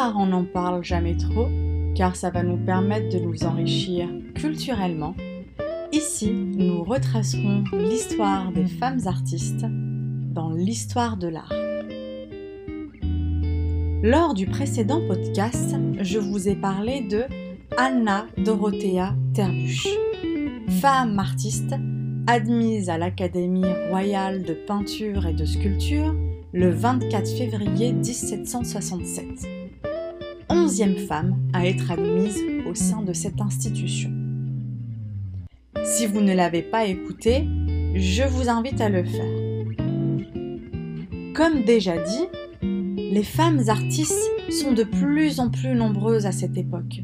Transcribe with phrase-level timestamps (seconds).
[0.00, 1.48] On n'en parle jamais trop,
[1.96, 5.16] car ça va nous permettre de nous enrichir culturellement.
[5.92, 11.52] Ici, nous retracerons l'histoire des femmes artistes dans l'histoire de l'art.
[14.02, 17.24] Lors du précédent podcast, je vous ai parlé de
[17.76, 19.88] Anna Dorothea Terbuch,
[20.80, 21.74] femme artiste
[22.28, 26.14] admise à l'Académie royale de peinture et de sculpture
[26.52, 29.57] le 24 février 1767.
[30.50, 34.10] Onzième femme à être admise au sein de cette institution.
[35.84, 37.46] Si vous ne l'avez pas écouté,
[37.94, 39.24] je vous invite à le faire.
[41.34, 42.26] Comme déjà dit,
[42.62, 47.02] les femmes artistes sont de plus en plus nombreuses à cette époque.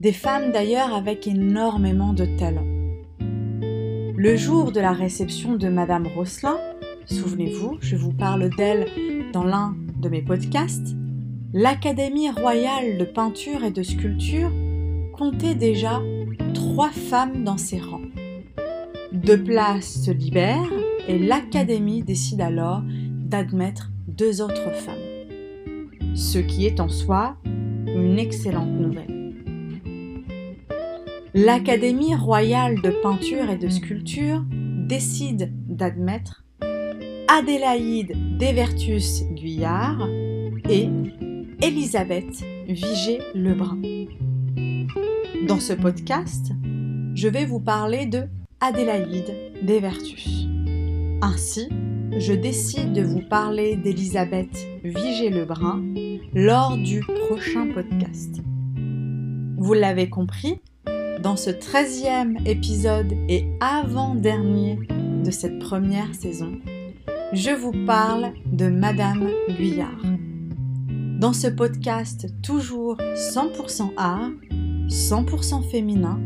[0.00, 2.66] Des femmes d'ailleurs avec énormément de talent.
[4.16, 6.58] Le jour de la réception de Madame Rosselin,
[7.06, 8.86] souvenez-vous, je vous parle d'elle
[9.32, 10.94] dans l'un de mes podcasts,
[11.56, 14.50] l'Académie royale de peinture et de sculpture
[15.12, 16.02] comptait déjà
[16.52, 18.02] trois femmes dans ses rangs.
[19.12, 20.72] Deux places se libèrent
[21.06, 26.16] et l'Académie décide alors d'admettre deux autres femmes.
[26.16, 27.36] Ce qui est en soi
[27.86, 29.32] une excellente nouvelle.
[31.34, 36.44] L'Académie royale de peinture et de sculpture décide d'admettre
[37.28, 40.08] Adélaïde Desvertus Guyard
[40.68, 40.88] et
[41.62, 43.80] Elisabeth Vigée-Lebrun.
[45.46, 46.52] Dans ce podcast,
[47.14, 48.24] je vais vous parler de
[48.60, 50.46] Adélaïde Desvertus.
[51.22, 51.68] Ainsi,
[52.18, 55.84] je décide de vous parler d'Elisabeth Vigée-Lebrun
[56.34, 58.40] lors du prochain podcast.
[59.56, 60.60] Vous l'avez compris,
[61.22, 64.78] dans ce 13e épisode et avant-dernier
[65.24, 66.52] de cette première saison,
[67.32, 70.13] je vous parle de Madame Guyard.
[71.24, 74.30] Dans ce podcast toujours 100% art,
[74.88, 76.20] 100% féminin,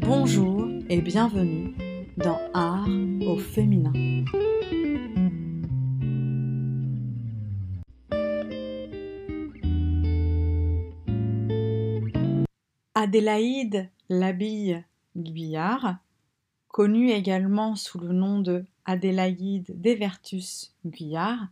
[0.00, 1.74] bonjour et bienvenue
[2.16, 2.88] dans Art
[3.20, 3.92] au féminin.
[12.94, 14.82] Adélaïde Labille
[15.18, 15.98] Guyard,
[16.68, 21.48] connue également sous le nom de Adélaïde Desvertus Guyard,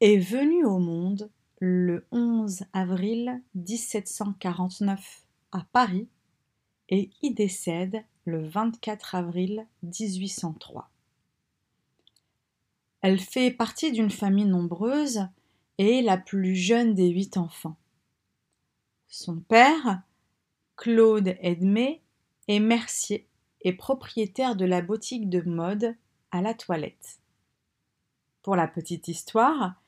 [0.00, 6.08] est venue au monde le 11 avril 1749 à Paris
[6.88, 10.90] et y décède le 24 avril 1803.
[13.02, 15.28] Elle fait partie d'une famille nombreuse
[15.76, 17.76] et est la plus jeune des huit enfants.
[19.08, 20.02] Son père,
[20.76, 22.00] Claude Edmé,
[22.48, 23.26] est mercier
[23.60, 25.94] et propriétaire de la boutique de mode
[26.30, 27.20] à la toilette.
[28.42, 29.79] Pour la petite histoire,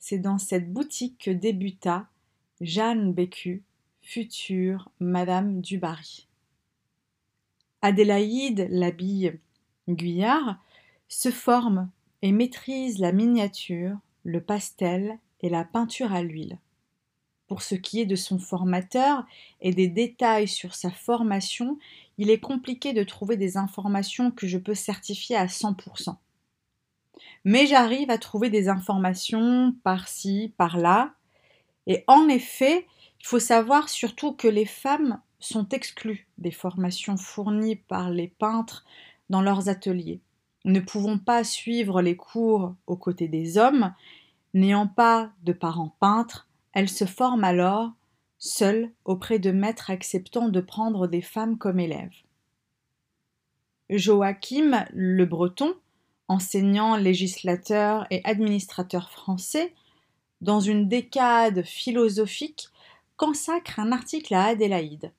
[0.00, 2.08] c'est dans cette boutique que débuta
[2.60, 3.62] Jeanne Bécu,
[4.02, 6.26] future Madame du Barry.
[7.82, 9.38] Adélaïde l'habille
[9.88, 10.58] Guyard
[11.08, 11.90] se forme
[12.22, 16.58] et maîtrise la miniature, le pastel et la peinture à l'huile.
[17.46, 19.26] Pour ce qui est de son formateur
[19.60, 21.78] et des détails sur sa formation,
[22.16, 26.16] il est compliqué de trouver des informations que je peux certifier à 100%.
[27.44, 31.12] Mais j'arrive à trouver des informations par-ci, par-là.
[31.86, 32.86] Et en effet,
[33.20, 38.84] il faut savoir surtout que les femmes sont exclues des formations fournies par les peintres
[39.30, 40.20] dans leurs ateliers,
[40.64, 43.94] ne pouvant pas suivre les cours aux côtés des hommes,
[44.54, 47.92] n'ayant pas de parents peintres, elles se forment alors
[48.38, 52.16] seule auprès de maîtres acceptant de prendre des femmes comme élèves.
[53.90, 55.74] Joachim Le Breton,
[56.30, 59.74] enseignant, législateur et administrateur français,
[60.40, 62.68] dans une décade philosophique,
[63.16, 65.12] consacre un article à Adélaïde.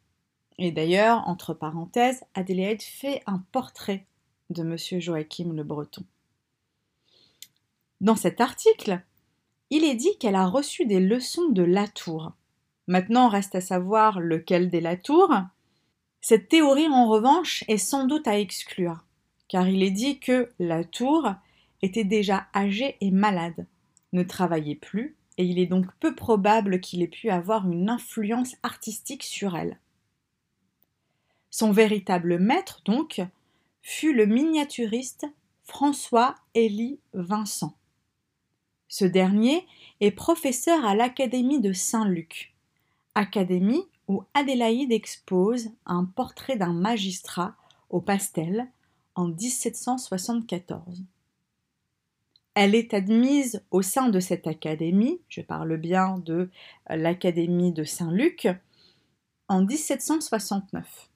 [0.58, 4.06] Et d'ailleurs, entre parenthèses, Adélaïde fait un portrait
[4.50, 5.00] de M.
[5.00, 6.04] Joachim Le Breton.
[8.00, 9.04] Dans cet article,
[9.70, 12.34] il est dit qu'elle a reçu des leçons de Latour,
[12.88, 15.34] Maintenant, reste à savoir lequel des Latour.
[16.20, 19.06] Cette théorie, en revanche, est sans doute à exclure,
[19.52, 21.34] car il est dit que Latour
[21.82, 23.68] était déjà âgé et malade,
[24.14, 28.56] ne travaillait plus, et il est donc peu probable qu'il ait pu avoir une influence
[28.64, 29.78] artistique sur elle.
[31.50, 33.22] Son véritable maître, donc,
[33.82, 35.28] fut le miniaturiste
[35.66, 37.76] François Élie Vincent.
[38.88, 39.68] Ce dernier
[40.00, 42.54] est professeur à l'Académie de Saint-Luc
[43.16, 47.54] académie où Adélaïde expose un portrait d'un magistrat
[47.90, 48.70] au pastel
[49.16, 51.04] en 1774.
[52.54, 56.50] Elle est admise au sein de cette académie, je parle bien de
[56.90, 58.50] l'Académie de Saint-Luc,
[59.48, 61.10] en 1769,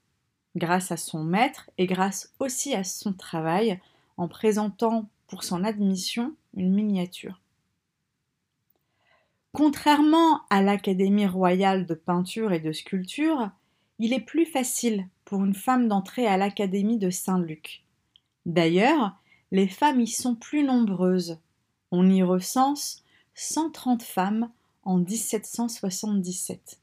[0.56, 3.80] grâce à son maître et grâce aussi à son travail
[4.16, 7.40] en présentant pour son admission une miniature.
[9.52, 13.50] Contrairement à l'Académie royale de peinture et de sculpture,
[13.98, 17.85] il est plus facile pour une femme d'entrer à l'Académie de Saint-Luc.
[18.46, 19.16] D'ailleurs,
[19.50, 21.38] les femmes y sont plus nombreuses.
[21.90, 23.04] On y recense
[23.34, 24.50] 130 femmes
[24.84, 26.80] en 1777.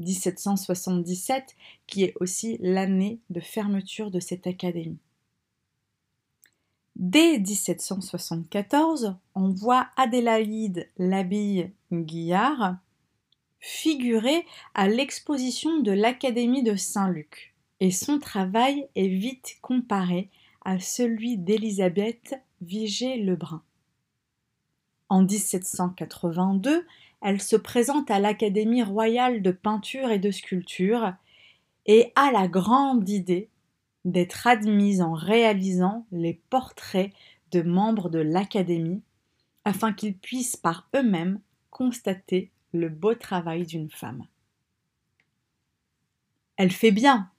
[0.00, 1.56] 1777
[1.86, 4.98] qui est aussi l'année de fermeture de cette académie.
[6.96, 12.76] Dès 1774, on voit Adélaïde Labille Guillard
[13.60, 20.30] figurer à l'exposition de l'Académie de Saint-Luc, et son travail est vite comparé
[20.62, 23.62] à celui d'Élisabeth Vigée-Lebrun.
[25.08, 26.86] En 1782,
[27.22, 31.14] elle se présente à l'Académie royale de peinture et de sculpture
[31.86, 33.48] et a la grande idée
[34.04, 37.12] d'être admise en réalisant les portraits
[37.50, 39.02] de membres de l'Académie
[39.64, 41.40] afin qu'ils puissent par eux-mêmes
[41.70, 44.26] constater le beau travail d'une femme.
[46.56, 47.30] Elle fait bien,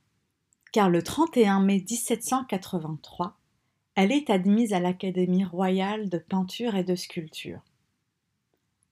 [0.71, 3.38] car le 31 mai 1783,
[3.95, 7.62] elle est admise à l'Académie royale de peinture et de sculpture.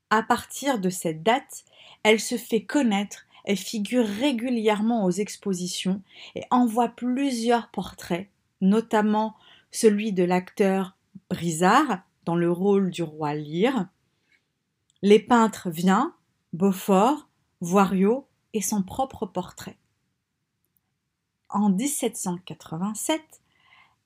[0.10, 1.64] À partir de cette date,
[2.04, 6.02] elle se fait connaître et figure régulièrement aux expositions
[6.36, 8.28] et envoie plusieurs portraits,
[8.62, 9.36] notamment
[9.72, 10.98] celui de l'acteur
[11.30, 13.88] Brizard dans le rôle du roi Lear.
[15.02, 16.14] Les peintres Vien,
[16.54, 17.30] Beaufort,
[17.62, 19.79] Voiriot et son propre portrait.
[21.50, 23.22] En 1787,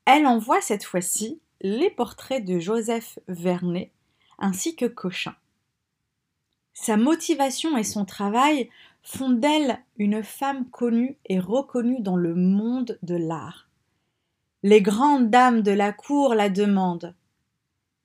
[0.06, 3.92] elle envoie cette fois-ci les portraits de Joseph Vernet
[4.40, 5.36] ainsi que Cochin.
[6.74, 8.70] Sa motivation et son travail
[9.04, 13.70] font d'elle une femme connue et reconnue dans le monde de l'art.
[14.64, 17.14] Les grandes dames de la cour la demandent.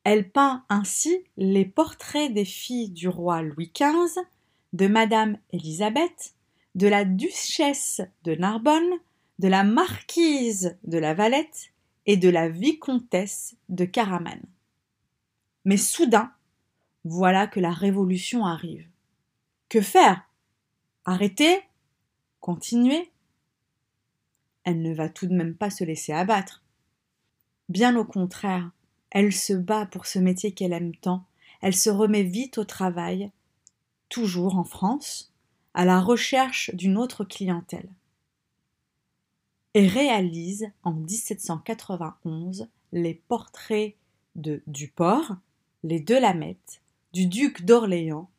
[0.03, 4.21] Elle peint ainsi les portraits des filles du roi Louis XV,
[4.73, 6.35] de Madame Élisabeth,
[6.75, 8.99] de la duchesse de Narbonne,
[9.39, 11.73] de la marquise de la Valette
[12.07, 14.41] et de la vicomtesse de Caraman.
[15.65, 16.33] Mais soudain,
[17.05, 18.89] voilà que la révolution arrive.
[19.69, 20.23] Que faire?
[21.05, 21.61] Arrêter?
[22.41, 23.11] Continuer?
[24.65, 26.63] Elle ne va tout de même pas se laisser abattre.
[27.69, 28.71] Bien au contraire,
[29.11, 31.27] elle se bat pour ce métier qu'elle aime tant,
[31.61, 33.31] elle se remet vite au travail,
[34.09, 35.33] toujours en France,
[35.75, 37.89] à la recherche d'une autre clientèle.
[39.75, 43.95] Et réalise en 1791 les portraits
[44.35, 45.37] de Duport,
[45.83, 46.81] les deux Lamette,
[47.13, 48.31] du duc d'Orléans,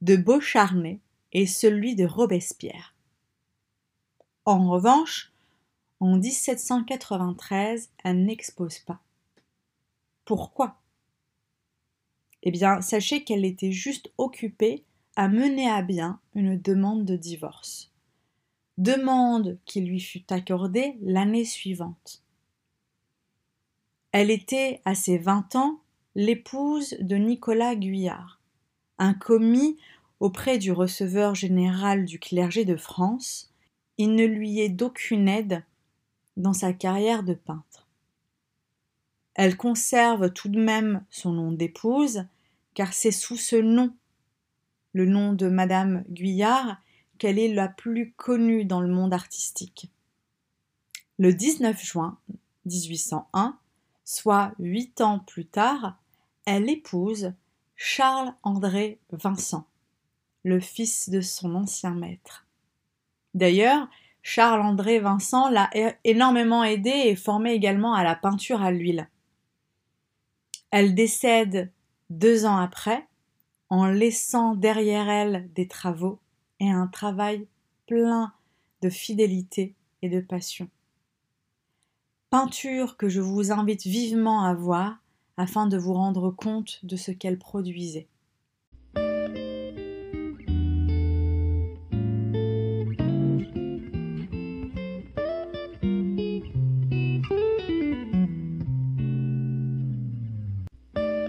[0.00, 1.00] de Beaucharnais
[1.32, 2.94] et celui de Robespierre.
[4.44, 5.32] En revanche,
[6.00, 9.00] en 1793, elle n'expose pas.
[10.24, 10.80] Pourquoi?
[12.42, 14.84] Eh bien, sachez qu'elle était juste occupée
[15.16, 17.90] à mener à bien une demande de divorce.
[18.78, 22.22] Demande qui lui fut accordée l'année suivante.
[24.12, 25.80] Elle était, à ses vingt ans,
[26.14, 28.40] l'épouse de Nicolas Guyard,
[28.98, 29.78] un commis
[30.20, 33.52] auprès du receveur général du clergé de France,
[33.98, 35.64] il ne lui est d'aucune aide
[36.36, 37.86] dans sa carrière de peintre.
[39.34, 42.24] Elle conserve tout de même son nom d'épouse,
[42.74, 43.94] car c'est sous ce nom,
[44.92, 46.78] le nom de Madame Guyard,
[47.18, 49.90] qu'elle est la plus connue dans le monde artistique.
[51.18, 52.18] Le 19 juin
[52.66, 53.58] 1801,
[54.04, 55.98] soit huit ans plus tard,
[56.44, 57.32] elle épouse
[57.74, 59.66] Charles-André Vincent,
[60.44, 62.46] le fils de son ancien maître.
[63.34, 63.88] D'ailleurs,
[64.22, 65.70] Charles-André Vincent l'a
[66.04, 69.08] énormément aidé et formé également à la peinture à l'huile.
[70.70, 71.70] Elle décède
[72.10, 73.06] deux ans après,
[73.68, 76.20] en laissant derrière elle des travaux
[76.60, 77.46] et un travail
[77.86, 78.32] plein
[78.82, 80.68] de fidélité et de passion.
[82.30, 84.98] Peinture que je vous invite vivement à voir
[85.36, 88.08] afin de vous rendre compte de ce qu'elle produisait.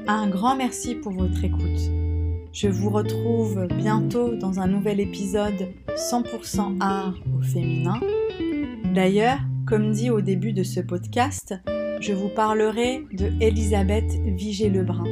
[0.10, 2.07] Un grand merci pour votre écoute.
[2.54, 8.00] Je vous retrouve bientôt dans un nouvel épisode 100% art au féminin.
[8.94, 11.54] D'ailleurs, comme dit au début de ce podcast,
[12.00, 15.04] je vous parlerai de Elisabeth Vigée-Lebrun.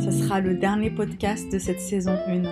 [0.00, 2.42] Ce sera le dernier podcast de cette saison 1.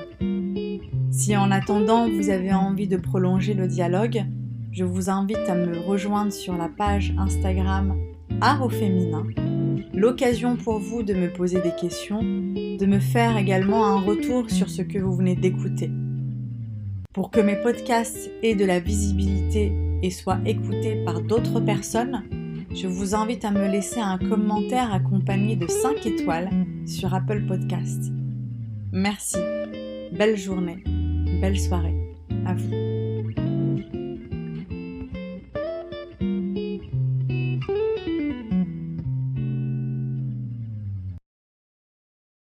[1.10, 4.24] Si en attendant vous avez envie de prolonger le dialogue,
[4.72, 7.96] je vous invite à me rejoindre sur la page Instagram
[8.40, 9.24] Art au féminin.
[9.96, 14.68] L'occasion pour vous de me poser des questions, de me faire également un retour sur
[14.68, 15.90] ce que vous venez d'écouter.
[17.12, 19.72] Pour que mes podcasts aient de la visibilité
[20.02, 22.24] et soient écoutés par d'autres personnes,
[22.74, 26.50] je vous invite à me laisser un commentaire accompagné de 5 étoiles
[26.86, 28.12] sur Apple Podcast.
[28.92, 29.38] Merci.
[30.12, 30.82] Belle journée.
[31.40, 31.94] Belle soirée.
[32.46, 32.93] À vous.